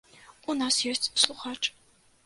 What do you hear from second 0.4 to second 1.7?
У нас ёсць слухач.